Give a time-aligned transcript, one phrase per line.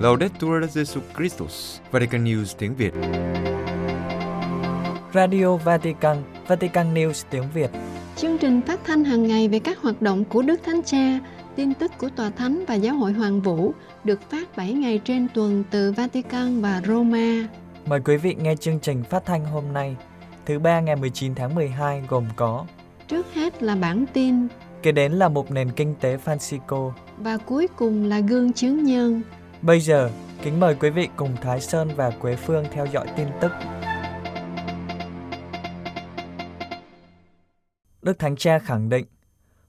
[0.00, 2.94] Laudetur Jesu Christus, Vatican News tiếng Việt.
[5.14, 6.16] Radio Vatican,
[6.46, 7.70] Vatican News tiếng Việt.
[8.16, 11.18] Chương trình phát thanh hàng ngày về các hoạt động của Đức Thánh Cha,
[11.56, 13.72] tin tức của Tòa Thánh và Giáo hội Hoàng Vũ
[14.04, 17.48] được phát 7 ngày trên tuần từ Vatican và Roma.
[17.86, 19.96] Mời quý vị nghe chương trình phát thanh hôm nay,
[20.46, 22.64] thứ ba ngày 19 tháng 12 gồm có
[23.08, 24.48] Trước hết là bản tin
[24.82, 29.22] Kế đến là một nền kinh tế Francisco và cuối cùng là gương chứng nhân.
[29.62, 30.10] Bây giờ,
[30.42, 33.52] kính mời quý vị cùng Thái Sơn và Quế Phương theo dõi tin tức.
[38.02, 39.06] Đức Thánh Cha khẳng định,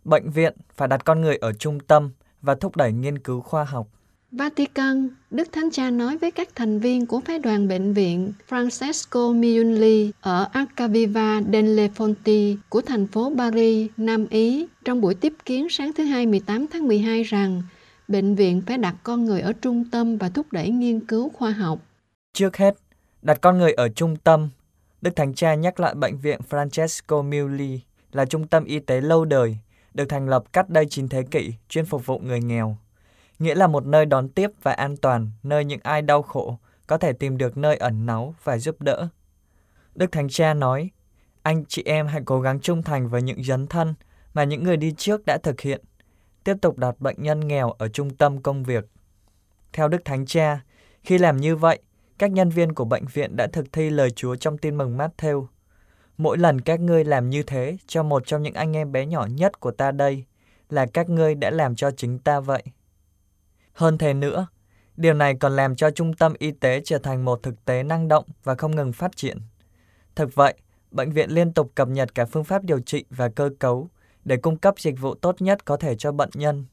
[0.04, 3.64] bệnh viện phải đặt con người ở trung tâm và thúc đẩy nghiên cứu khoa
[3.64, 3.88] học.
[4.31, 9.34] Vatican, Đức Thánh Cha nói với các thành viên của phái đoàn bệnh viện Francesco
[9.34, 15.67] Miunli ở Arcaviva delle Fonti của thành phố Paris, Nam Ý trong buổi tiếp kiến
[15.70, 17.62] sáng thứ Hai 18 tháng 12 rằng
[18.07, 21.51] bệnh viện phải đặt con người ở trung tâm và thúc đẩy nghiên cứu khoa
[21.51, 21.79] học.
[22.34, 22.76] Trước hết,
[23.21, 24.49] đặt con người ở trung tâm,
[25.01, 27.79] Đức Thánh Cha nhắc lại bệnh viện Francesco miunli
[28.12, 29.57] là trung tâm y tế lâu đời,
[29.93, 32.77] được thành lập cách đây 9 thế kỷ, chuyên phục vụ người nghèo.
[33.42, 36.98] Nghĩa là một nơi đón tiếp và an toàn, nơi những ai đau khổ có
[36.98, 39.08] thể tìm được nơi ẩn náu và giúp đỡ.
[39.96, 40.90] Đức Thánh Cha nói,
[41.42, 43.94] anh chị em hãy cố gắng trung thành với những dấn thân
[44.34, 45.82] mà những người đi trước đã thực hiện
[46.44, 48.86] tiếp tục đặt bệnh nhân nghèo ở trung tâm công việc.
[49.74, 50.62] Theo Đức Thánh Cha,
[51.04, 51.80] khi làm như vậy,
[52.18, 55.46] các nhân viên của bệnh viện đã thực thi lời Chúa trong tin mừng Matthew.
[56.18, 59.26] Mỗi lần các ngươi làm như thế cho một trong những anh em bé nhỏ
[59.26, 60.26] nhất của ta đây,
[60.70, 62.64] là các ngươi đã làm cho chính ta vậy.
[63.74, 64.47] Hơn thế nữa,
[64.97, 68.08] điều này còn làm cho trung tâm y tế trở thành một thực tế năng
[68.08, 69.38] động và không ngừng phát triển.
[70.16, 70.53] Thực vậy,
[70.91, 73.90] bệnh viện liên tục cập nhật cả phương pháp điều trị và cơ cấu
[74.25, 76.66] để cung cấp dịch vụ tốt nhất có thể cho bệnh nhân.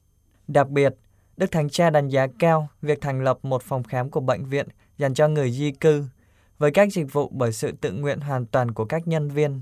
[0.47, 0.95] Đặc biệt,
[1.37, 4.67] Đức Thánh Cha đánh giá cao việc thành lập một phòng khám của bệnh viện
[4.97, 6.05] dành cho người di cư,
[6.57, 9.61] với các dịch vụ bởi sự tự nguyện hoàn toàn của các nhân viên.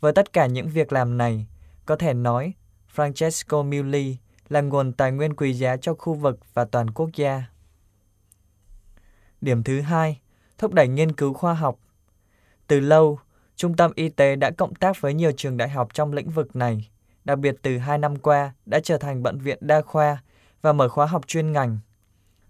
[0.00, 1.46] Với tất cả những việc làm này,
[1.86, 2.52] có thể nói
[2.96, 4.16] Francesco Milli
[4.50, 7.44] là nguồn tài nguyên quý giá cho khu vực và toàn quốc gia.
[9.40, 10.20] Điểm thứ hai,
[10.58, 11.78] thúc đẩy nghiên cứu khoa học.
[12.66, 13.18] Từ lâu,
[13.56, 16.56] Trung tâm Y tế đã cộng tác với nhiều trường đại học trong lĩnh vực
[16.56, 16.90] này
[17.24, 20.22] đặc biệt từ hai năm qua, đã trở thành bệnh viện đa khoa
[20.62, 21.78] và mở khóa học chuyên ngành.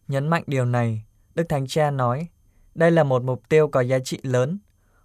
[0.08, 2.28] Nhấn mạnh điều này, Đức Thánh Cha nói,
[2.74, 4.58] đây là một mục tiêu có giá trị lớn,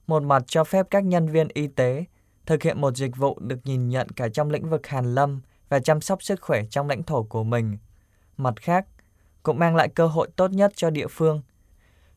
[0.08, 2.06] một mặt cho phép các nhân viên y tế
[2.46, 5.80] thực hiện một dịch vụ được nhìn nhận cả trong lĩnh vực hàn lâm và
[5.80, 7.78] chăm sóc sức khỏe trong lãnh thổ của mình.
[8.38, 8.86] Mặt khác,
[9.44, 11.42] cũng mang lại cơ hội tốt nhất cho địa phương,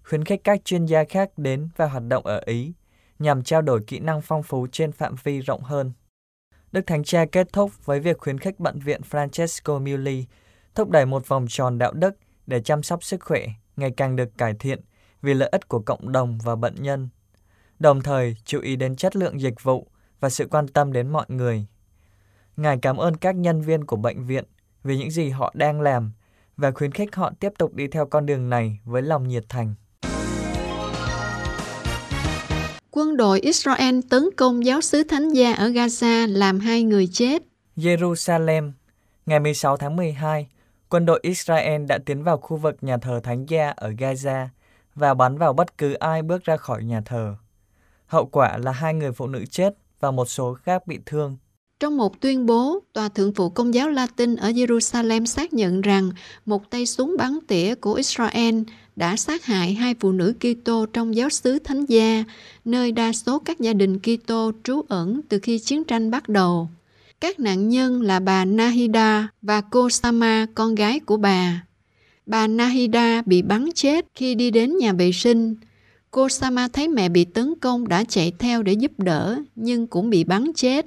[0.04, 2.72] khuyến khích các chuyên gia khác đến và hoạt động ở Ý
[3.18, 5.92] nhằm trao đổi kỹ năng phong phú trên phạm vi rộng hơn.
[6.72, 10.26] Đức Thánh Cha kết thúc với việc khuyến khích bệnh viện Francesco Miuli
[10.74, 12.14] thúc đẩy một vòng tròn đạo đức
[12.46, 14.80] để chăm sóc sức khỏe ngày càng được cải thiện
[15.22, 17.08] vì lợi ích của cộng đồng và bệnh nhân,
[17.78, 19.86] đồng thời chú ý đến chất lượng dịch vụ
[20.20, 21.66] và sự quan tâm đến mọi người.
[22.58, 24.44] Ngài cảm ơn các nhân viên của bệnh viện
[24.84, 26.12] vì những gì họ đang làm
[26.56, 29.74] và khuyến khích họ tiếp tục đi theo con đường này với lòng nhiệt thành.
[32.90, 37.42] Quân đội Israel tấn công giáo sứ Thánh gia ở Gaza làm hai người chết.
[37.76, 38.72] Jerusalem,
[39.26, 40.48] ngày 16 tháng 12,
[40.88, 44.46] quân đội Israel đã tiến vào khu vực nhà thờ Thánh gia ở Gaza
[44.94, 47.34] và bắn vào bất cứ ai bước ra khỏi nhà thờ.
[48.06, 51.36] Hậu quả là hai người phụ nữ chết và một số khác bị thương.
[51.80, 56.10] Trong một tuyên bố, Tòa Thượng phụ Công giáo Latin ở Jerusalem xác nhận rằng
[56.46, 58.54] một tay súng bắn tỉa của Israel
[58.96, 62.24] đã sát hại hai phụ nữ Kitô trong giáo xứ Thánh Gia,
[62.64, 66.68] nơi đa số các gia đình Kitô trú ẩn từ khi chiến tranh bắt đầu.
[67.20, 71.66] Các nạn nhân là bà Nahida và cô Sama, con gái của bà.
[72.26, 75.54] Bà Nahida bị bắn chết khi đi đến nhà vệ sinh.
[76.10, 80.10] Cô Sama thấy mẹ bị tấn công đã chạy theo để giúp đỡ, nhưng cũng
[80.10, 80.86] bị bắn chết.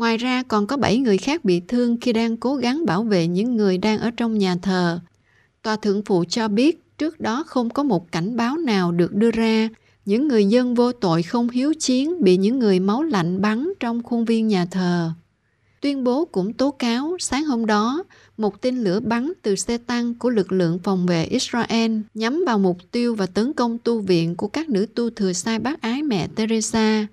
[0.00, 3.26] Ngoài ra còn có 7 người khác bị thương khi đang cố gắng bảo vệ
[3.26, 5.00] những người đang ở trong nhà thờ.
[5.62, 9.30] Tòa thượng phụ cho biết trước đó không có một cảnh báo nào được đưa
[9.30, 9.68] ra.
[10.04, 14.02] Những người dân vô tội không hiếu chiến bị những người máu lạnh bắn trong
[14.02, 15.10] khuôn viên nhà thờ.
[15.80, 18.04] Tuyên bố cũng tố cáo sáng hôm đó,
[18.36, 22.58] một tên lửa bắn từ xe tăng của lực lượng phòng vệ Israel nhắm vào
[22.58, 26.02] mục tiêu và tấn công tu viện của các nữ tu thừa sai bác ái
[26.02, 27.06] mẹ Teresa.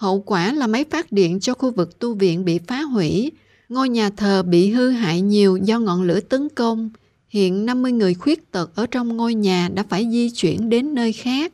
[0.00, 3.32] Hậu quả là máy phát điện cho khu vực tu viện bị phá hủy,
[3.68, 6.90] ngôi nhà thờ bị hư hại nhiều do ngọn lửa tấn công,
[7.28, 11.12] Hiện 50 người khuyết tật ở trong ngôi nhà đã phải di chuyển đến nơi
[11.12, 11.52] khác.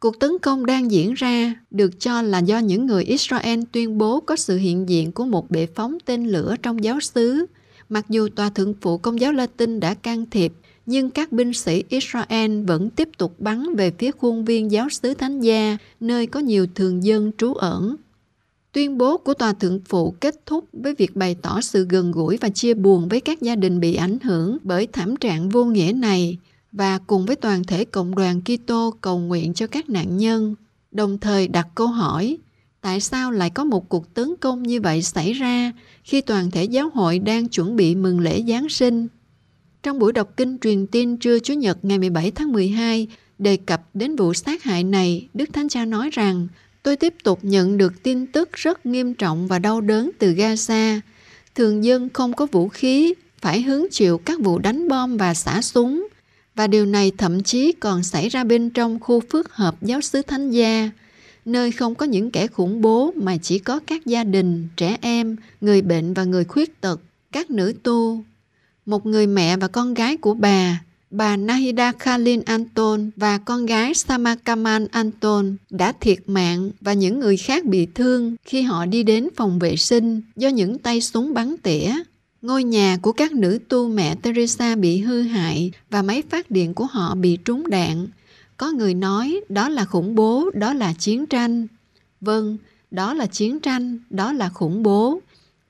[0.00, 4.20] Cuộc tấn công đang diễn ra được cho là do những người Israel tuyên bố
[4.20, 7.46] có sự hiện diện của một bệ phóng tên lửa trong giáo xứ.
[7.88, 10.52] Mặc dù Tòa Thượng phụ Công giáo Latin đã can thiệp,
[10.86, 15.14] nhưng các binh sĩ Israel vẫn tiếp tục bắn về phía khuôn viên giáo xứ
[15.14, 17.96] Thánh Gia, nơi có nhiều thường dân trú ẩn.
[18.72, 22.36] Tuyên bố của Tòa Thượng phụ kết thúc với việc bày tỏ sự gần gũi
[22.40, 25.92] và chia buồn với các gia đình bị ảnh hưởng bởi thảm trạng vô nghĩa
[25.96, 26.38] này
[26.72, 30.54] và cùng với toàn thể cộng đoàn Kitô cầu nguyện cho các nạn nhân,
[30.90, 32.38] đồng thời đặt câu hỏi
[32.84, 35.72] tại sao lại có một cuộc tấn công như vậy xảy ra
[36.04, 39.08] khi toàn thể giáo hội đang chuẩn bị mừng lễ Giáng sinh.
[39.84, 43.08] Trong buổi đọc kinh truyền tin trưa Chủ nhật ngày 17 tháng 12,
[43.38, 46.48] đề cập đến vụ sát hại này, Đức Thánh Cha nói rằng
[46.82, 51.00] tôi tiếp tục nhận được tin tức rất nghiêm trọng và đau đớn từ Gaza.
[51.54, 55.62] Thường dân không có vũ khí, phải hứng chịu các vụ đánh bom và xả
[55.62, 56.08] súng.
[56.54, 60.22] Và điều này thậm chí còn xảy ra bên trong khu phức hợp giáo sứ
[60.22, 60.90] Thánh Gia,
[61.44, 65.36] nơi không có những kẻ khủng bố mà chỉ có các gia đình, trẻ em,
[65.60, 67.00] người bệnh và người khuyết tật,
[67.32, 68.24] các nữ tu.
[68.86, 73.94] Một người mẹ và con gái của bà, bà Nahida Khalil Anton và con gái
[73.94, 79.28] Samakaman Anton đã thiệt mạng và những người khác bị thương khi họ đi đến
[79.36, 81.92] phòng vệ sinh do những tay súng bắn tỉa.
[82.42, 86.74] Ngôi nhà của các nữ tu mẹ Teresa bị hư hại và máy phát điện
[86.74, 88.06] của họ bị trúng đạn.
[88.56, 91.66] Có người nói đó là khủng bố, đó là chiến tranh.
[92.20, 92.56] Vâng,
[92.90, 95.20] đó là chiến tranh, đó là khủng bố.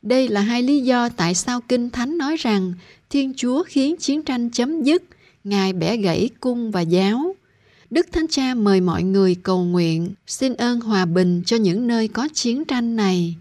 [0.04, 2.72] Đây là hai lý do tại sao Kinh Thánh nói rằng
[3.10, 5.02] Thiên Chúa khiến chiến tranh chấm dứt,
[5.44, 7.34] Ngài bẻ gãy cung và giáo.
[7.90, 12.08] Đức Thánh Cha mời mọi người cầu nguyện, xin ơn hòa bình cho những nơi
[12.08, 13.36] có chiến tranh này.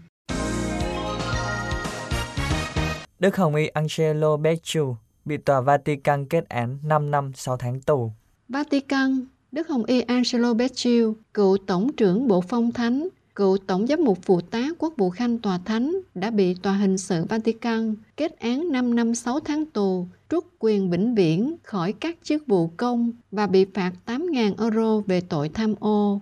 [3.18, 8.10] Đức Hồng Y Angelo Becciu bị tòa Vatican kết án 5 năm 6 tháng tù.
[8.48, 14.04] Vatican, Đức Hồng Y Angelo Becciu, cựu Tổng trưởng Bộ Phong Thánh, cựu Tổng giám
[14.04, 18.38] mục phụ tá Quốc vụ Khanh Tòa Thánh đã bị Tòa hình sự Vatican kết
[18.38, 23.12] án 5 năm 6 tháng tù, rút quyền vĩnh viễn khỏi các chức vụ công
[23.30, 26.20] và bị phạt 8.000 euro về tội tham ô.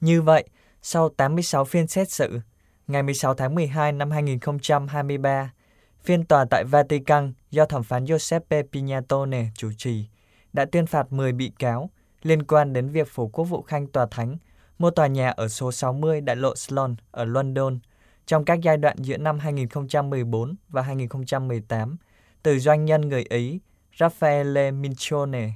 [0.00, 0.48] Như vậy,
[0.82, 2.40] sau 86 phiên xét xử,
[2.86, 5.52] ngày 16 tháng 12 năm 2023,
[6.02, 10.06] Phiên tòa tại Vatican do thẩm phán Giuseppe Pignatone chủ trì
[10.52, 11.90] đã tuyên phạt 10 bị cáo
[12.22, 14.36] liên quan đến việc phủ quốc vụ khanh tòa thánh
[14.78, 17.78] mua tòa nhà ở số 60 đại lộ Sloan ở London
[18.26, 21.96] trong các giai đoạn giữa năm 2014 và 2018
[22.42, 23.60] từ doanh nhân người Ý
[23.98, 25.50] Raffaele Mincione,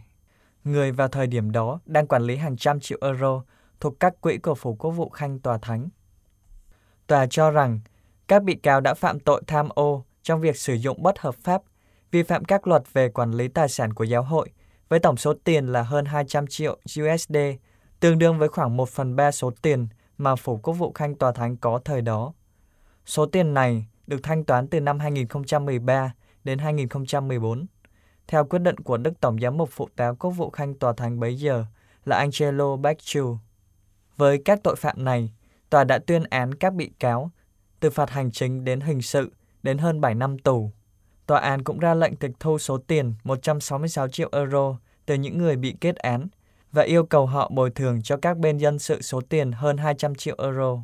[0.65, 3.43] người vào thời điểm đó đang quản lý hàng trăm triệu euro
[3.81, 5.89] thuộc các quỹ của phủ quốc vụ khanh tòa thánh.
[7.07, 7.81] Tòa cho rằng
[8.29, 11.63] các bị cáo đã phạm tội tham ô trong việc sử dụng bất hợp pháp,
[12.11, 14.49] vi phạm các luật về quản lý tài sản của giáo hội
[14.89, 17.37] với tổng số tiền là hơn 200 triệu USD,
[18.01, 19.89] tương đương với khoảng 1 phần 3 số tiền
[20.19, 22.33] mà Phủ Quốc vụ Khanh Tòa Thánh có thời đó.
[23.07, 26.15] Số tiền này được thanh toán từ năm 2013
[26.45, 27.67] đến 2014.
[28.29, 31.21] Theo quyết định của Đức Tổng giám mục phụ tá Quốc vụ Khanh Tòa Thánh
[31.21, 31.65] bấy giờ
[32.05, 33.39] là Angelo Becciu.
[34.17, 35.33] Với các tội phạm này,
[35.71, 37.31] tòa đã tuyên án các bị cáo
[37.81, 39.33] từ phạt hành chính đến hình sự
[39.63, 40.71] đến hơn 7 năm tù.
[41.27, 44.77] Tòa án cũng ra lệnh tịch thu số tiền 166 triệu euro
[45.07, 46.29] từ những người bị kết án
[46.77, 50.15] và yêu cầu họ bồi thường cho các bên dân sự số tiền hơn 200
[50.15, 50.79] triệu euro.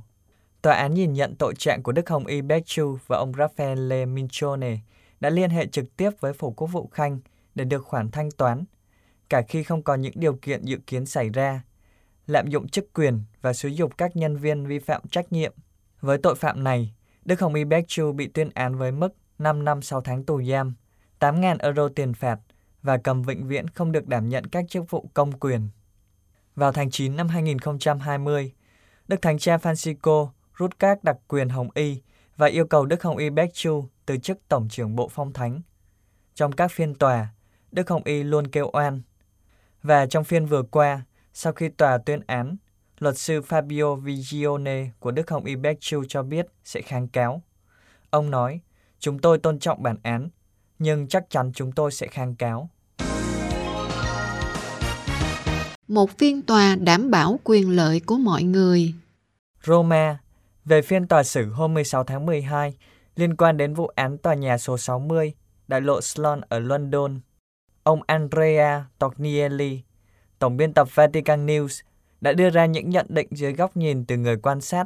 [0.62, 4.79] Tòa án nhìn nhận tội trạng của Đức Hồng Y Bechu và ông Raffaele Minchone
[5.21, 7.19] đã liên hệ trực tiếp với Phủ Quốc vụ Khanh
[7.55, 8.65] để được khoản thanh toán,
[9.29, 11.63] cả khi không có những điều kiện dự kiến xảy ra,
[12.27, 15.53] lạm dụng chức quyền và sử dục các nhân viên vi phạm trách nhiệm.
[16.01, 16.94] Với tội phạm này,
[17.25, 20.75] Đức Hồng Y Bechu bị tuyên án với mức 5 năm 6 tháng tù giam,
[21.20, 22.39] 8.000 euro tiền phạt
[22.82, 25.69] và cầm vĩnh viễn không được đảm nhận các chức vụ công quyền.
[26.56, 28.53] Vào tháng 9 năm 2020,
[29.09, 32.03] Đức Thánh Cha Francisco rút các đặc quyền Hồng Y
[32.37, 35.61] và yêu cầu Đức Hồng Y Becchu từ chức Tổng trưởng Bộ Phong Thánh.
[36.35, 37.29] Trong các phiên tòa,
[37.73, 39.03] Đức Hồng Y luôn kêu oan.
[39.82, 42.56] Và trong phiên vừa qua, sau khi tòa tuyên án,
[42.99, 47.43] Luật sư Fabio Vigione của Đức Hồng Y Becciu cho biết sẽ kháng cáo.
[48.11, 48.61] Ông nói,
[48.99, 50.29] chúng tôi tôn trọng bản án,
[50.79, 52.71] nhưng chắc chắn chúng tôi sẽ kháng cáo.
[55.89, 58.94] Một phiên tòa đảm bảo quyền lợi của mọi người.
[59.67, 60.19] Roma,
[60.65, 62.74] về phiên tòa xử hôm 16 tháng 12
[63.17, 65.32] liên quan đến vụ án tòa nhà số 60,
[65.69, 67.20] đại lộ Sloan ở London.
[67.82, 69.81] Ông Andrea Tornielli,
[70.39, 71.82] tổng biên tập Vatican News,
[72.20, 74.84] đã đưa ra những nhận định dưới góc nhìn từ người quan sát.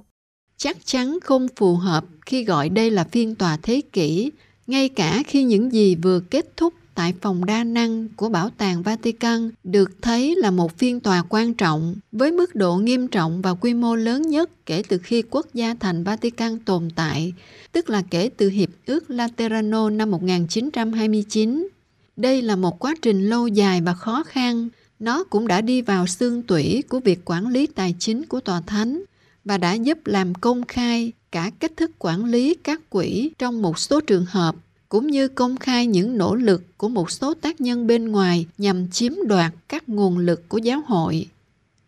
[0.57, 4.31] Chắc chắn không phù hợp khi gọi đây là phiên tòa thế kỷ,
[4.67, 8.83] ngay cả khi những gì vừa kết thúc tại phòng đa năng của Bảo tàng
[8.83, 13.55] Vatican được thấy là một phiên tòa quan trọng với mức độ nghiêm trọng và
[13.55, 17.33] quy mô lớn nhất kể từ khi quốc gia thành Vatican tồn tại,
[17.73, 21.69] tức là kể từ Hiệp ước Laterano năm 1929.
[22.17, 24.69] Đây là một quá trình lâu dài và khó khăn.
[24.99, 28.61] Nó cũng đã đi vào xương tủy của việc quản lý tài chính của tòa
[28.67, 29.03] thánh
[29.45, 33.79] và đã giúp làm công khai cả cách thức quản lý các quỹ trong một
[33.79, 34.57] số trường hợp
[34.89, 38.91] cũng như công khai những nỗ lực của một số tác nhân bên ngoài nhằm
[38.91, 41.27] chiếm đoạt các nguồn lực của giáo hội.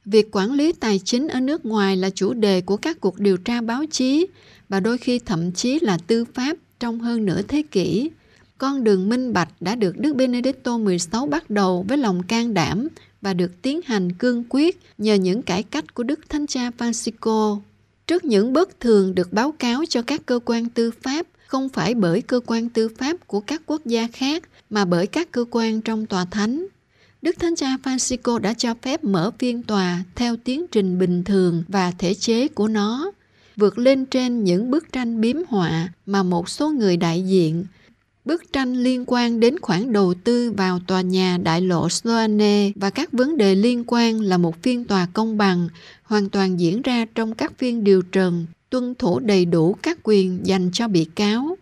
[0.04, 3.36] Việc quản lý tài chính ở nước ngoài là chủ đề của các cuộc điều
[3.36, 4.26] tra báo chí
[4.68, 8.10] và đôi khi thậm chí là tư pháp trong hơn nửa thế kỷ.
[8.58, 12.88] Con đường minh bạch đã được Đức Benedicto XVI bắt đầu với lòng can đảm
[13.22, 17.60] và được tiến hành cương quyết nhờ những cải cách của Đức Thánh Cha Francisco.
[18.06, 21.94] Trước những bất thường được báo cáo cho các cơ quan tư pháp, không phải
[21.94, 25.80] bởi cơ quan tư pháp của các quốc gia khác mà bởi các cơ quan
[25.80, 26.66] trong tòa thánh.
[27.22, 31.64] Đức Thánh Cha Francisco đã cho phép mở phiên tòa theo tiến trình bình thường
[31.68, 33.12] và thể chế của nó,
[33.56, 37.64] vượt lên trên những bức tranh biếm họa mà một số người đại diện
[38.28, 42.90] Bức tranh liên quan đến khoản đầu tư vào tòa nhà đại lộ Sloane và
[42.90, 45.68] các vấn đề liên quan là một phiên tòa công bằng,
[46.02, 50.46] hoàn toàn diễn ra trong các phiên điều trần, tuân thủ đầy đủ các quyền
[50.46, 51.56] dành cho bị cáo.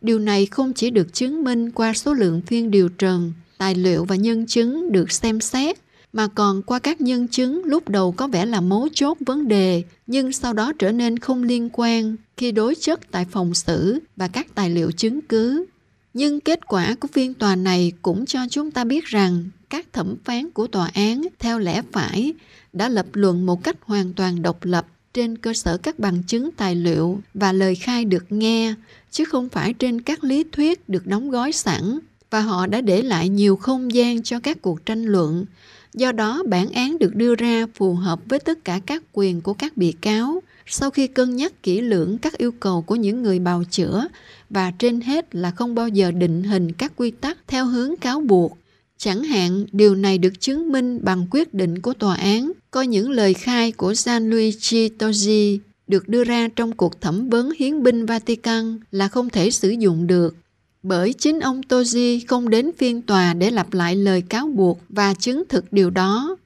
[0.00, 4.04] Điều này không chỉ được chứng minh qua số lượng phiên điều trần, tài liệu
[4.04, 5.76] và nhân chứng được xem xét,
[6.12, 9.82] mà còn qua các nhân chứng lúc đầu có vẻ là mấu chốt vấn đề,
[10.06, 14.28] nhưng sau đó trở nên không liên quan khi đối chất tại phòng xử và
[14.28, 15.66] các tài liệu chứng cứ.
[16.14, 20.16] Nhưng kết quả của phiên tòa này cũng cho chúng ta biết rằng các thẩm
[20.24, 22.34] phán của tòa án theo lẽ phải
[22.72, 26.50] đã lập luận một cách hoàn toàn độc lập trên cơ sở các bằng chứng
[26.56, 28.74] tài liệu và lời khai được nghe,
[29.10, 31.98] chứ không phải trên các lý thuyết được đóng gói sẵn,
[32.30, 35.46] và họ đã để lại nhiều không gian cho các cuộc tranh luận.
[35.94, 39.54] Do đó, bản án được đưa ra phù hợp với tất cả các quyền của
[39.54, 43.38] các bị cáo, sau khi cân nhắc kỹ lưỡng các yêu cầu của những người
[43.38, 44.06] bào chữa
[44.50, 48.20] và trên hết là không bao giờ định hình các quy tắc theo hướng cáo
[48.20, 48.58] buộc.
[49.02, 52.52] Chẳng hạn, điều này được chứng minh bằng quyết định của tòa án.
[52.70, 57.82] Coi những lời khai của Gianluigi Tozzi được đưa ra trong cuộc thẩm vấn hiến
[57.82, 60.36] binh Vatican là không thể sử dụng được.
[60.82, 65.14] Bởi chính ông Tozzi không đến phiên tòa để lặp lại lời cáo buộc và
[65.14, 66.36] chứng thực điều đó.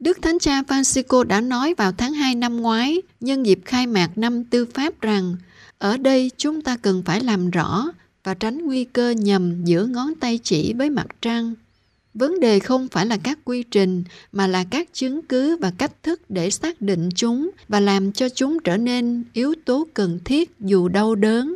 [0.00, 4.18] Đức Thánh Cha Francisco đã nói vào tháng 2 năm ngoái, nhân dịp khai mạc
[4.18, 5.36] năm tư pháp rằng,
[5.78, 7.88] ở đây chúng ta cần phải làm rõ
[8.24, 11.54] và tránh nguy cơ nhầm giữa ngón tay chỉ với mặt trăng.
[12.18, 16.02] Vấn đề không phải là các quy trình mà là các chứng cứ và cách
[16.02, 20.50] thức để xác định chúng và làm cho chúng trở nên yếu tố cần thiết
[20.60, 21.54] dù đau đớn.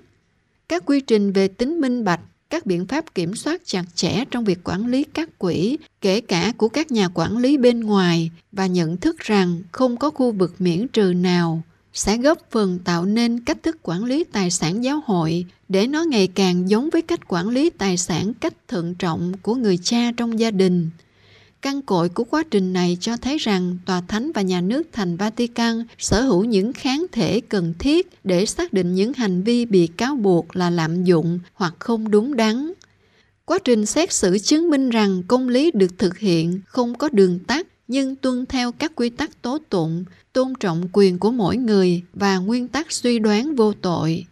[0.68, 4.44] Các quy trình về tính minh bạch các biện pháp kiểm soát chặt chẽ trong
[4.44, 8.66] việc quản lý các quỹ, kể cả của các nhà quản lý bên ngoài và
[8.66, 11.62] nhận thức rằng không có khu vực miễn trừ nào
[11.92, 16.02] sẽ góp phần tạo nên cách thức quản lý tài sản giáo hội để nó
[16.02, 20.12] ngày càng giống với cách quản lý tài sản cách thận trọng của người cha
[20.16, 20.90] trong gia đình
[21.62, 25.16] Căn cội của quá trình này cho thấy rằng Tòa Thánh và Nhà nước thành
[25.16, 29.86] Vatican sở hữu những kháng thể cần thiết để xác định những hành vi bị
[29.86, 32.72] cáo buộc là lạm dụng hoặc không đúng đắn.
[33.44, 37.38] Quá trình xét xử chứng minh rằng công lý được thực hiện không có đường
[37.38, 42.02] tắt nhưng tuân theo các quy tắc tố tụng, tôn trọng quyền của mỗi người
[42.14, 44.26] và nguyên tắc suy đoán vô tội.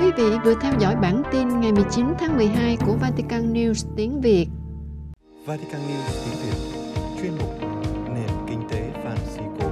[0.00, 4.20] Quý vị vừa theo dõi bản tin ngày 19 tháng 12 của Vatican News tiếng
[4.20, 4.46] Việt.
[5.44, 6.56] Vatican News tiếng Việt,
[7.22, 7.50] chuyên mục
[8.14, 9.70] Nền Kinh tế Francisco.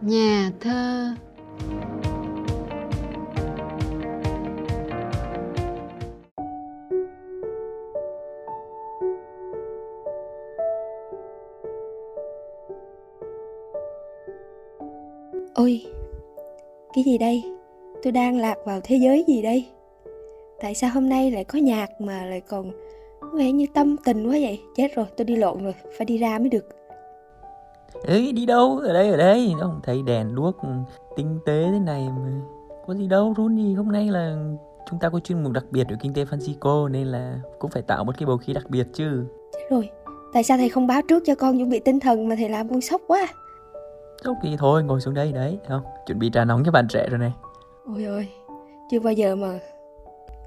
[0.00, 1.14] Nhà thơ
[15.54, 15.86] Ôi,
[16.94, 17.44] cái gì đây?
[18.02, 19.66] Tôi đang lạc vào thế giới gì đây?
[20.60, 22.72] tại sao hôm nay lại có nhạc mà lại còn
[23.32, 24.60] vẻ như tâm tình quá vậy?
[24.76, 26.68] Chết rồi tôi đi lộn rồi phải đi ra mới được.
[28.06, 28.78] Ấy đi đâu?
[28.78, 29.52] Ở đây ở đây.
[29.60, 30.56] Không thấy đèn đuốc
[31.16, 32.40] tinh tế thế này mà.
[32.86, 34.36] Có gì đâu run gì hôm nay là
[34.90, 37.82] chúng ta có chuyên mục đặc biệt ở kinh tế Francisco nên là cũng phải
[37.82, 39.24] tạo một cái bầu khí đặc biệt chứ.
[39.52, 39.90] Chết rồi.
[40.32, 42.68] Tại sao thầy không báo trước cho con chuẩn bị tinh thần mà thầy làm
[42.68, 43.28] con sốc quá
[44.24, 45.82] sốc thì thôi ngồi xuống đây đấy không?
[46.06, 47.32] Chuẩn bị trà nóng cho bạn trẻ rồi này.
[47.86, 48.28] Ôi ôi
[48.90, 49.58] chưa bao giờ mà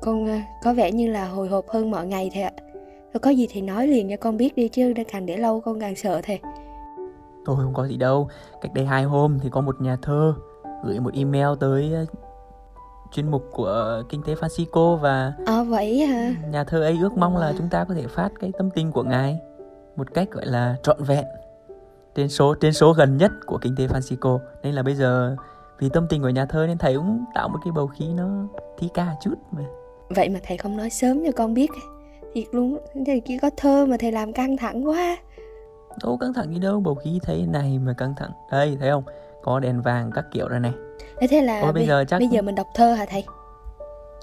[0.02, 2.52] con à, có vẻ như là hồi hộp hơn mọi ngày thầy ạ.
[3.14, 5.80] Thôi có gì thì nói liền cho con biết đi chứ càng để lâu con
[5.80, 6.40] càng sợ thầy
[7.46, 8.28] Tôi không có gì đâu.
[8.62, 10.34] Cách đây hai hôm thì có một nhà thơ
[10.84, 11.94] Gửi một email tới
[13.12, 16.34] chuyên mục của kinh tế Francisco và à, vậy hả?
[16.52, 19.04] nhà thơ ấy ước mong là chúng ta có thể phát cái tâm tình của
[19.04, 19.40] ngài
[19.96, 21.26] một cách gọi là trọn vẹn
[22.16, 24.40] trên số trên số gần nhất của kinh tế Francisco.
[24.64, 25.36] Nên là bây giờ
[25.80, 28.28] vì tâm tình của nhà thơ nên thầy cũng tạo một cái bầu khí nó
[28.78, 29.62] thi ca chút mà.
[30.10, 31.72] Vậy mà thầy không nói sớm cho con biết.
[32.34, 35.18] Thiệt luôn thầy chỉ có thơ mà thầy làm căng thẳng quá.
[36.04, 38.32] Đâu căng thẳng gì đâu bầu khí thấy này mà căng thẳng.
[38.52, 39.04] Đây thấy không?
[39.44, 40.74] Có đèn vàng các kiểu rồi này.
[41.30, 43.24] Thế là Ôi, bây giờ chắc bây giờ mình đọc thơ hả thầy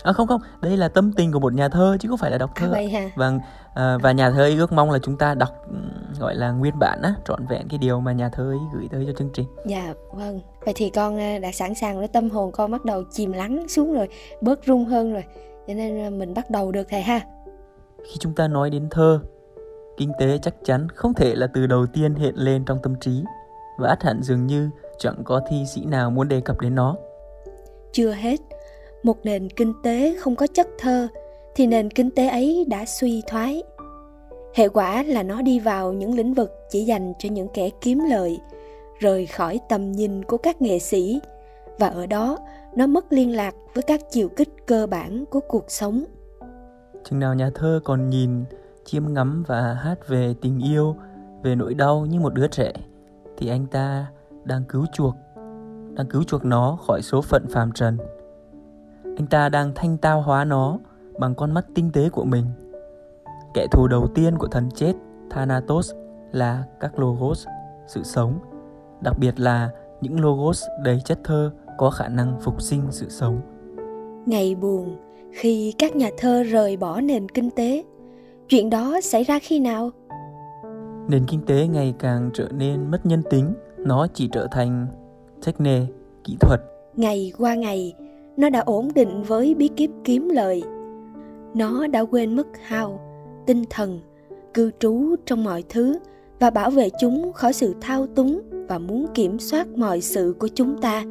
[0.02, 2.38] À không không, đây là tâm tình của một nhà thơ chứ không phải là
[2.38, 2.66] đọc thơ.
[2.66, 3.10] À, vậy hả?
[3.16, 3.40] Vâng,
[3.74, 5.48] à, và nhà thơ ấy ước mong là chúng ta đọc
[6.20, 9.04] gọi là nguyên bản á, trọn vẹn cái điều mà nhà thơ ấy gửi tới
[9.06, 9.46] cho chương trình.
[9.66, 10.40] Dạ, vâng.
[10.64, 13.68] Vậy thì con à, đã sẵn sàng rồi, tâm hồn con bắt đầu chìm lắng
[13.68, 14.08] xuống rồi,
[14.40, 15.24] bớt rung hơn rồi.
[15.66, 17.20] Cho nên à, mình bắt đầu được thầy ha.
[18.04, 19.20] Khi chúng ta nói đến thơ,
[19.96, 23.24] kinh tế chắc chắn không thể là từ đầu tiên hiện lên trong tâm trí
[23.78, 26.96] và ắt hẳn dường như chẳng có thi sĩ nào muốn đề cập đến nó.
[27.92, 28.40] Chưa hết,
[29.02, 31.08] một nền kinh tế không có chất thơ,
[31.54, 33.62] thì nền kinh tế ấy đã suy thoái.
[34.54, 38.00] Hệ quả là nó đi vào những lĩnh vực chỉ dành cho những kẻ kiếm
[38.10, 38.40] lợi
[38.98, 41.20] rời khỏi tầm nhìn của các nghệ sĩ.
[41.78, 42.38] Và ở đó,
[42.76, 46.04] nó mất liên lạc với các chiều kích cơ bản của cuộc sống.
[47.04, 48.44] Chừng nào nhà thơ còn nhìn
[48.84, 50.96] chiêm ngắm và hát về tình yêu,
[51.42, 52.72] về nỗi đau như một đứa trẻ,
[53.38, 54.06] thì anh ta
[54.44, 55.14] đang cứu chuộc,
[55.94, 57.98] đang cứu chuộc nó khỏi số phận phàm trần
[59.16, 60.78] anh ta đang thanh tao hóa nó
[61.18, 62.44] bằng con mắt tinh tế của mình.
[63.54, 64.92] Kẻ thù đầu tiên của thần chết
[65.30, 65.92] Thanatos
[66.32, 67.46] là các logos,
[67.86, 68.38] sự sống,
[69.00, 73.40] đặc biệt là những logos đầy chất thơ có khả năng phục sinh sự sống.
[74.26, 74.96] Ngày buồn
[75.32, 77.84] khi các nhà thơ rời bỏ nền kinh tế,
[78.48, 79.90] chuyện đó xảy ra khi nào?
[81.08, 84.86] Nền kinh tế ngày càng trở nên mất nhân tính, nó chỉ trở thành
[85.46, 85.86] techne,
[86.24, 86.60] kỹ thuật.
[86.96, 87.94] Ngày qua ngày,
[88.36, 90.62] nó đã ổn định với bí kíp kiếm lời.
[91.54, 93.00] nó đã quên mất hao
[93.46, 94.00] tinh thần,
[94.54, 95.98] cư trú trong mọi thứ
[96.40, 100.48] và bảo vệ chúng khỏi sự thao túng và muốn kiểm soát mọi sự của
[100.48, 101.04] chúng ta.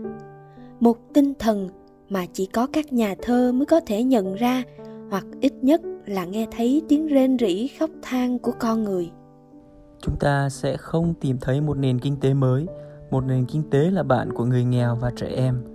[0.80, 1.70] Một tinh thần
[2.10, 4.64] mà chỉ có các nhà thơ mới có thể nhận ra
[5.10, 9.12] hoặc ít nhất là nghe thấy tiếng rên rỉ khóc than của con người.
[10.02, 12.66] Chúng ta sẽ không tìm thấy một nền kinh tế mới.
[13.12, 15.71] Một nền kinh tế là bạn của người nghèo và trẻ em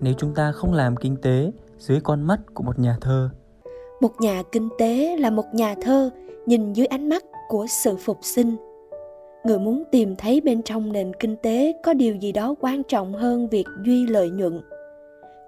[0.00, 3.30] nếu chúng ta không làm kinh tế dưới con mắt của một nhà thơ.
[4.00, 6.10] Một nhà kinh tế là một nhà thơ
[6.46, 8.56] nhìn dưới ánh mắt của sự phục sinh.
[9.44, 13.14] Người muốn tìm thấy bên trong nền kinh tế có điều gì đó quan trọng
[13.14, 14.60] hơn việc duy lợi nhuận.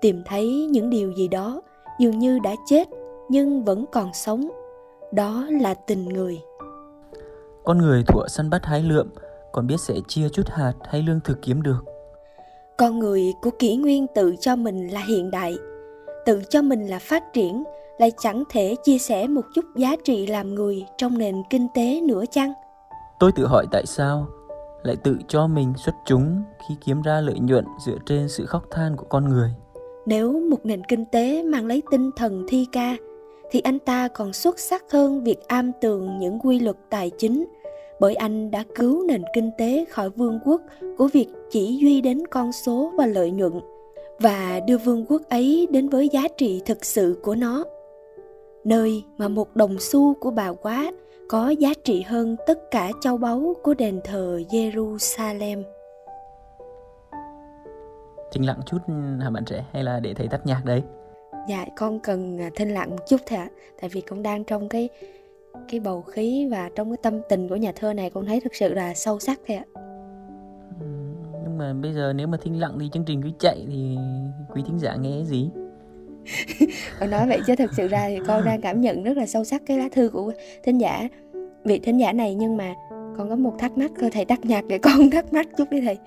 [0.01, 1.63] Tìm thấy những điều gì đó
[1.99, 2.89] dường như đã chết
[3.29, 4.49] nhưng vẫn còn sống.
[5.13, 6.41] Đó là tình người.
[7.65, 9.09] Con người thuở săn bắt hái lượm
[9.53, 11.90] còn biết sẽ chia chút hạt hay lương thực kiếm được
[12.81, 15.57] con người của kỷ nguyên tự cho mình là hiện đại
[16.27, 17.65] tự cho mình là phát triển
[17.99, 22.01] lại chẳng thể chia sẻ một chút giá trị làm người trong nền kinh tế
[22.01, 22.53] nữa chăng?
[23.19, 24.27] Tôi tự hỏi tại sao
[24.83, 28.65] lại tự cho mình xuất chúng khi kiếm ra lợi nhuận dựa trên sự khóc
[28.71, 29.51] than của con người?
[30.07, 32.97] Nếu một nền kinh tế mang lấy tinh thần thi ca
[33.51, 37.45] thì anh ta còn xuất sắc hơn việc am tường những quy luật tài chính
[38.01, 40.61] bởi anh đã cứu nền kinh tế khỏi vương quốc
[40.99, 43.53] của việc chỉ duy đến con số và lợi nhuận
[44.21, 47.65] và đưa vương quốc ấy đến với giá trị thực sự của nó
[48.65, 50.93] nơi mà một đồng xu của bà quá
[51.29, 55.63] có giá trị hơn tất cả châu báu của đền thờ Jerusalem.
[58.31, 58.79] Trinh lặng chút
[59.21, 60.83] hả bạn trẻ hay là để thầy tắt nhạc đấy?
[61.49, 63.49] Dạ con cần à, thinh lặng một chút thôi ạ.
[63.81, 64.89] Tại vì con đang trong cái
[65.69, 68.55] cái bầu khí và trong cái tâm tình của nhà thơ này con thấy thực
[68.55, 69.65] sự là sâu sắc thôi ạ.
[71.43, 73.97] Nhưng mà bây giờ nếu mà thinh lặng thì chương trình cứ chạy thì
[74.55, 75.51] quý thính giả nghe gì?
[77.01, 79.45] Con nói vậy chứ thực sự ra thì con đang cảm nhận rất là sâu
[79.45, 80.33] sắc cái lá thư của
[80.65, 81.09] thính giả
[81.65, 82.35] vị thính giả này.
[82.35, 85.71] Nhưng mà con có một thắc mắc thầy tắt nhạc để con thắc mắc chút
[85.71, 85.99] đi thầy.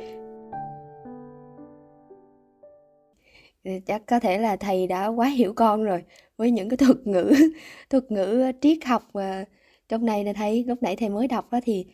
[3.86, 6.04] Chắc có thể là thầy đã quá hiểu con rồi
[6.44, 7.34] với những cái thuật ngữ
[7.90, 9.46] thuật ngữ ờ, triết học và
[9.90, 11.86] trong này là thấy lúc nãy thầy mới đọc đó thì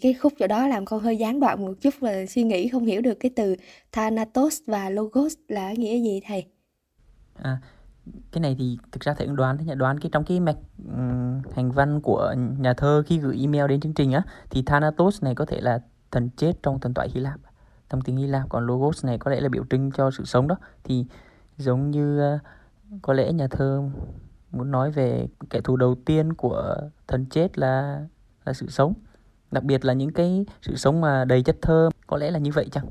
[0.00, 2.84] cái khúc chỗ đó làm con hơi gián đoạn một chút và suy nghĩ không
[2.84, 3.56] hiểu được cái từ
[3.92, 6.44] thanatos và logos là nghĩa gì thầy?
[7.34, 7.58] À
[8.32, 11.42] cái này thì thực ra thầy cũng đoán thế đoán cái trong cái mạch um,
[11.54, 15.34] hành văn của nhà thơ khi gửi email đến chương trình á thì thanatos này
[15.34, 17.40] có thể là thần chết trong thần thoại hy lạp
[17.90, 18.48] trong tiếng hy lạp.
[18.48, 20.56] Còn logos này có lẽ là biểu trưng cho sự sống đó.
[20.84, 21.06] Thì
[21.56, 22.40] giống như uh,
[23.02, 23.82] có lẽ nhà thơ
[24.50, 26.76] muốn nói về kẻ thù đầu tiên của
[27.08, 28.06] thần chết là
[28.44, 28.94] là sự sống.
[29.50, 31.90] Đặc biệt là những cái sự sống mà đầy chất thơ.
[32.06, 32.86] Có lẽ là như vậy chăng?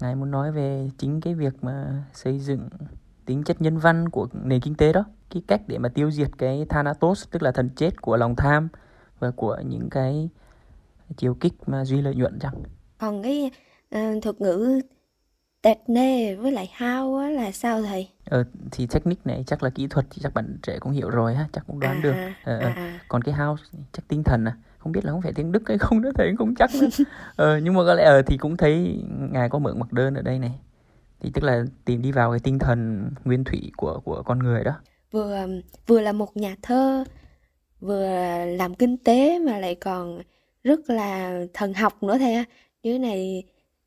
[0.00, 2.68] Ngài muốn nói về chính cái việc mà xây dựng
[3.24, 5.04] tính chất nhân văn của nền kinh tế đó.
[5.30, 8.68] Cái cách để mà tiêu diệt cái Thanatos tức là thần chết của lòng tham
[9.18, 10.30] và của những cái
[11.16, 12.54] chiều kích mà duy lợi nhuận chăng?
[12.98, 13.50] Còn cái
[13.94, 14.80] uh, thuật ngữ
[15.86, 18.08] nê với lại hao á là sao thầy?
[18.24, 21.34] Ờ, thì technique này chắc là kỹ thuật thì chắc bạn trẻ cũng hiểu rồi
[21.34, 23.00] ha chắc cũng đoán à, được ờ, à, à.
[23.08, 25.78] còn cái house chắc tinh thần à không biết là không phải tiếng đức hay
[25.78, 26.88] không nữa thầy không chắc nữa.
[27.36, 30.22] Ờ, nhưng mà có lẽ ờ, thì cũng thấy ngài có mượn mặc đơn ở
[30.22, 30.52] đây này.
[31.20, 34.64] Thì tức là tìm đi vào cái tinh thần nguyên thủy của của con người
[34.64, 34.72] đó.
[35.10, 35.46] Vừa
[35.86, 37.04] vừa là một nhà thơ
[37.80, 38.08] vừa
[38.44, 40.22] làm kinh tế mà lại còn
[40.64, 42.44] rất là thần học nữa thầy
[42.82, 43.44] như này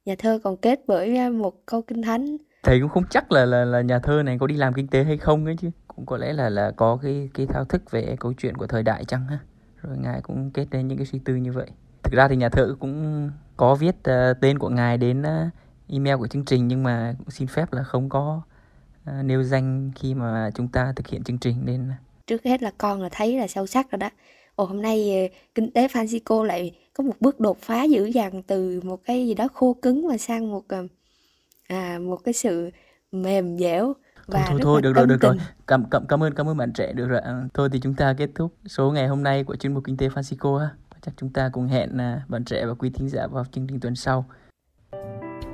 [0.08, 2.38] nhà thơ còn kết bởi một câu kinh thánh.
[2.64, 5.04] Thầy cũng không chắc là là là nhà thơ này có đi làm kinh tế
[5.04, 5.70] hay không ấy chứ.
[5.88, 8.84] Cũng có lẽ là là có cái cái thao thức về câu chuyện của thời
[8.84, 9.40] đại chăng ha.
[9.82, 11.68] Rồi ngài cũng kết lên những cái suy tư như vậy.
[12.04, 15.54] Thực ra thì nhà thơ cũng có viết uh, tên của ngài đến uh,
[15.88, 18.42] email của chương trình nhưng mà cũng xin phép là không có
[19.10, 21.92] uh, nêu danh khi mà chúng ta thực hiện chương trình nên
[22.28, 24.10] trước hết là con là thấy là sâu sắc rồi đó
[24.58, 28.82] ồ hôm nay kinh tế Francisco lại có một bước đột phá dữ dằn từ
[28.84, 30.64] một cái gì đó khô cứng mà sang một
[31.68, 32.70] à một cái sự
[33.12, 33.94] mềm dẻo
[34.28, 35.36] và thôi rất thôi là được rồi được rồi.
[35.68, 37.20] cảm cảm cảm ơn cảm ơn bạn trẻ được rồi.
[37.20, 39.98] À, thôi thì chúng ta kết thúc số ngày hôm nay của chuyên mục kinh
[39.98, 40.70] tế Francisco ha.
[41.02, 43.80] Chắc chúng ta cùng hẹn à, bạn trẻ và quý thính giả vào chương trình
[43.80, 44.26] tuần sau.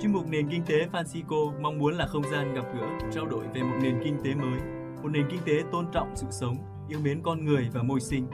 [0.02, 3.46] Chuyên mục Nền Kinh tế Francisco mong muốn là không gian gặp gỡ, trao đổi
[3.54, 4.60] về một nền kinh tế mới,
[5.04, 6.58] một nền kinh tế tôn trọng sự sống,
[6.90, 8.28] yêu mến con người và môi sinh.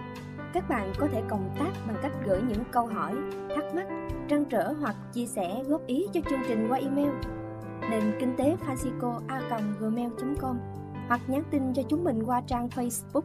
[0.54, 3.16] Các bạn có thể cộng tác bằng cách gửi những câu hỏi,
[3.56, 3.88] thắc mắc,
[4.30, 7.10] trăn trở hoặc chia sẻ góp ý cho chương trình qua email
[7.90, 9.42] nền kinh tế Francisco a
[9.80, 10.60] gmail.com
[11.08, 13.22] hoặc nhắn tin cho chúng mình qua trang Facebook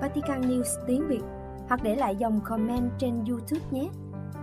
[0.00, 1.22] Vatican News tiếng Việt
[1.68, 3.88] hoặc để lại dòng comment trên YouTube nhé.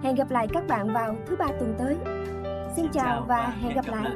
[0.04, 1.98] Hẹn gặp lại các bạn vào thứ ba tuần tới.
[2.76, 4.12] Xin chào và hẹn gặp lại.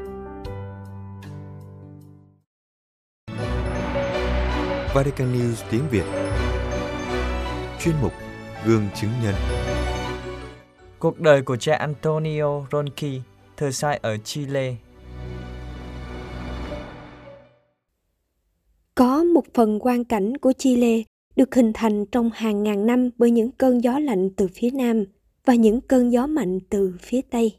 [4.95, 6.22] Vatican News tiếng Việt
[7.83, 8.11] Chuyên mục
[8.65, 9.35] Gương chứng nhân
[10.99, 13.21] Cuộc đời của cha Antonio Ronchi,
[13.57, 14.75] thời sai ở Chile.
[18.95, 21.01] Có một phần quan cảnh của Chile
[21.35, 25.05] được hình thành trong hàng ngàn năm bởi những cơn gió lạnh từ phía nam
[25.45, 27.57] và những cơn gió mạnh từ phía tây.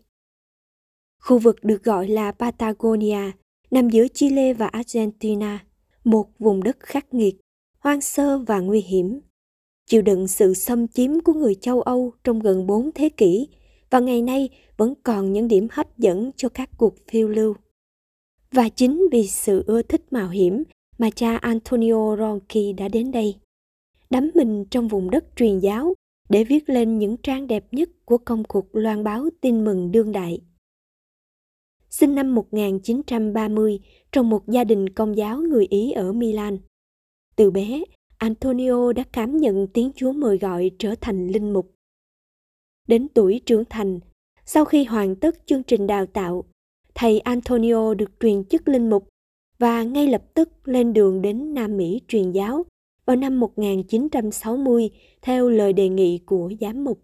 [1.20, 3.30] Khu vực được gọi là Patagonia
[3.70, 5.64] nằm giữa Chile và Argentina,
[6.04, 7.34] một vùng đất khắc nghiệt,
[7.78, 9.20] hoang sơ và nguy hiểm.
[9.86, 13.48] Chịu đựng sự xâm chiếm của người châu Âu trong gần 4 thế kỷ
[13.90, 17.54] và ngày nay vẫn còn những điểm hấp dẫn cho các cuộc phiêu lưu.
[18.52, 20.62] Và chính vì sự ưa thích mạo hiểm
[20.98, 23.34] mà cha Antonio Ronchi đã đến đây.
[24.10, 25.94] Đắm mình trong vùng đất truyền giáo
[26.28, 30.12] để viết lên những trang đẹp nhất của công cuộc loan báo tin mừng đương
[30.12, 30.40] đại.
[31.90, 33.80] Sinh năm 1930
[34.12, 36.58] trong một gia đình công giáo người Ý ở Milan.
[37.36, 37.82] Từ bé,
[38.24, 41.74] Antonio đã cảm nhận tiếng Chúa mời gọi trở thành linh mục.
[42.88, 44.00] Đến tuổi trưởng thành,
[44.44, 46.44] sau khi hoàn tất chương trình đào tạo,
[46.94, 49.08] thầy Antonio được truyền chức linh mục
[49.58, 52.64] và ngay lập tức lên đường đến Nam Mỹ truyền giáo
[53.06, 54.90] vào năm 1960
[55.22, 57.02] theo lời đề nghị của giám mục.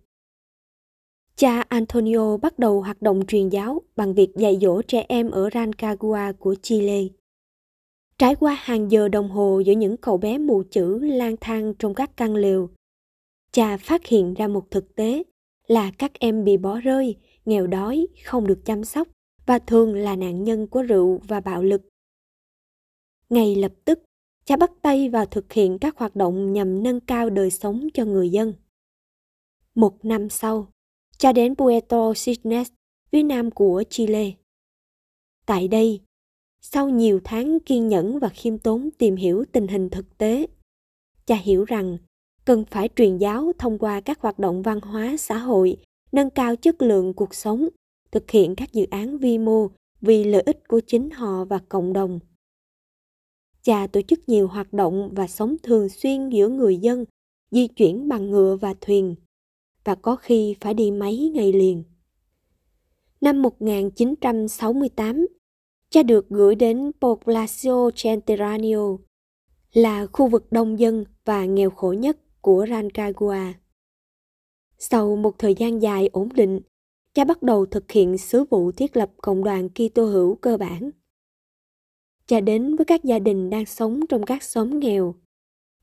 [1.37, 5.51] Cha Antonio bắt đầu hoạt động truyền giáo bằng việc dạy dỗ trẻ em ở
[5.55, 7.03] Rancagua của Chile.
[8.21, 11.95] Trải qua hàng giờ đồng hồ giữa những cậu bé mù chữ lang thang trong
[11.95, 12.71] các căn lều,
[13.53, 15.23] cha phát hiện ra một thực tế
[15.67, 19.09] là các em bị bỏ rơi, nghèo đói, không được chăm sóc
[19.47, 21.83] và thường là nạn nhân của rượu và bạo lực.
[23.31, 24.03] Ngay lập tức,
[24.45, 28.05] cha bắt tay vào thực hiện các hoạt động nhằm nâng cao đời sống cho
[28.05, 28.55] người dân.
[29.75, 30.73] Một năm sau,
[31.19, 32.69] cha đến Puerto Cisnes,
[33.13, 34.33] phía nam của Chile.
[35.47, 36.01] Tại đây,
[36.61, 40.47] sau nhiều tháng kiên nhẫn và khiêm tốn tìm hiểu tình hình thực tế,
[41.27, 41.99] cha hiểu rằng
[42.45, 45.77] cần phải truyền giáo thông qua các hoạt động văn hóa xã hội,
[46.13, 47.69] nâng cao chất lượng cuộc sống,
[48.11, 49.69] thực hiện các dự án vi mô
[50.01, 52.21] vì lợi ích của chính họ và cộng đồng.
[53.63, 57.05] Cha tổ chức nhiều hoạt động và sống thường xuyên giữa người dân,
[57.51, 59.15] di chuyển bằng ngựa và thuyền,
[59.85, 61.85] và có khi phải đi mấy ngày liền.
[63.21, 65.27] Năm 1968,
[65.91, 68.97] cha được gửi đến Poblacio Centenario,
[69.73, 73.37] là khu vực đông dân và nghèo khổ nhất của Rancagua.
[74.79, 76.61] Sau một thời gian dài ổn định,
[77.15, 80.91] cha bắt đầu thực hiện sứ vụ thiết lập cộng đoàn Kitô hữu cơ bản.
[82.27, 85.15] Cha đến với các gia đình đang sống trong các xóm nghèo,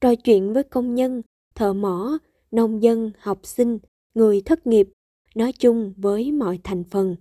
[0.02, 1.22] trò chuyện với công nhân,
[1.56, 2.17] thợ mỏ,
[2.52, 3.80] nông dân, học sinh,
[4.13, 4.89] người thất nghiệp,
[5.36, 7.15] nói chung với mọi thành phần.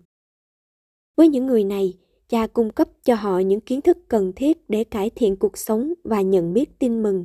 [1.17, 1.95] Với những người này,
[2.29, 5.93] cha cung cấp cho họ những kiến thức cần thiết để cải thiện cuộc sống
[6.05, 7.25] và nhận biết tin mừng.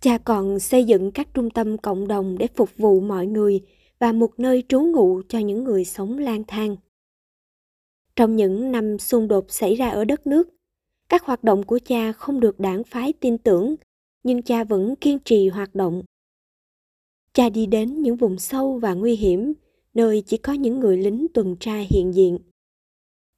[0.00, 3.60] Cha còn xây dựng các trung tâm cộng đồng để phục vụ mọi người
[3.98, 6.76] và một nơi trú ngụ cho những người sống lang thang.
[8.16, 10.48] Trong những năm xung đột xảy ra ở đất nước,
[11.08, 13.76] các hoạt động của cha không được đảng phái tin tưởng,
[14.22, 16.02] nhưng cha vẫn kiên trì hoạt động.
[17.32, 19.52] Cha đi đến những vùng sâu và nguy hiểm,
[19.94, 22.38] nơi chỉ có những người lính tuần tra hiện diện.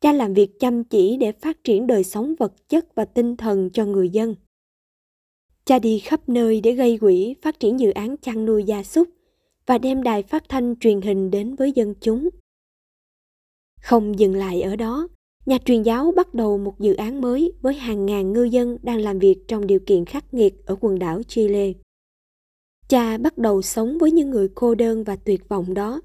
[0.01, 3.71] Cha làm việc chăm chỉ để phát triển đời sống vật chất và tinh thần
[3.71, 4.35] cho người dân.
[5.65, 9.09] Cha đi khắp nơi để gây quỹ phát triển dự án chăn nuôi gia súc
[9.67, 12.29] và đem đài phát thanh truyền hình đến với dân chúng.
[13.83, 15.09] Không dừng lại ở đó,
[15.47, 19.01] nhà truyền giáo bắt đầu một dự án mới với hàng ngàn ngư dân đang
[19.01, 21.73] làm việc trong điều kiện khắc nghiệt ở quần đảo Chile.
[22.89, 26.01] Cha bắt đầu sống với những người cô đơn và tuyệt vọng đó.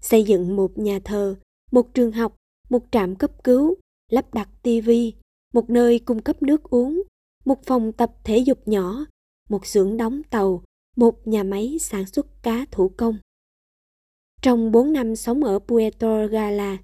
[0.00, 1.36] Xây dựng một nhà thờ,
[1.72, 2.36] một trường học,
[2.72, 3.74] một trạm cấp cứu,
[4.10, 5.14] lắp đặt tivi,
[5.54, 7.02] một nơi cung cấp nước uống,
[7.44, 9.04] một phòng tập thể dục nhỏ,
[9.48, 10.62] một xưởng đóng tàu,
[10.96, 13.18] một nhà máy sản xuất cá thủ công.
[14.42, 16.78] Trong 4 năm sống ở Puerto Gala,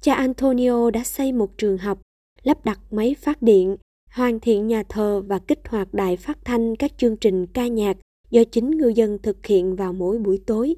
[0.00, 2.00] cha Antonio đã xây một trường học,
[2.42, 3.76] lắp đặt máy phát điện,
[4.10, 7.96] hoàn thiện nhà thờ và kích hoạt đài phát thanh các chương trình ca nhạc
[8.30, 10.76] do chính ngư dân thực hiện vào mỗi buổi tối.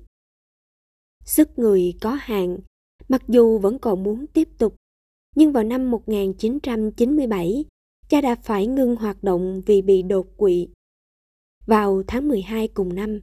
[1.25, 2.59] Sức người có hạn,
[3.09, 4.75] mặc dù vẫn còn muốn tiếp tục,
[5.37, 7.65] nhưng vào năm 1997,
[8.09, 10.69] cha đã phải ngưng hoạt động vì bị đột quỵ.
[11.67, 13.21] Vào tháng 12 cùng năm,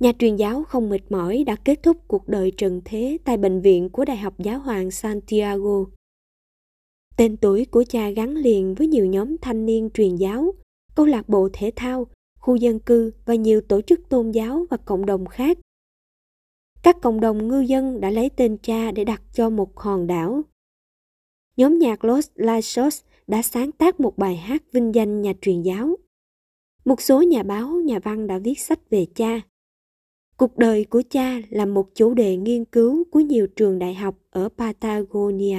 [0.00, 3.60] nhà truyền giáo không mệt mỏi đã kết thúc cuộc đời trần thế tại bệnh
[3.60, 5.84] viện của Đại học Giáo hoàng Santiago.
[7.16, 10.54] Tên tuổi của cha gắn liền với nhiều nhóm thanh niên truyền giáo,
[10.94, 12.06] câu lạc bộ thể thao,
[12.40, 15.58] khu dân cư và nhiều tổ chức tôn giáo và cộng đồng khác.
[16.82, 20.42] Các cộng đồng ngư dân đã lấy tên cha để đặt cho một hòn đảo.
[21.56, 25.96] Nhóm nhạc Los Laisos đã sáng tác một bài hát vinh danh nhà truyền giáo.
[26.84, 29.40] Một số nhà báo, nhà văn đã viết sách về cha.
[30.36, 34.14] Cuộc đời của cha là một chủ đề nghiên cứu của nhiều trường đại học
[34.30, 35.58] ở Patagonia.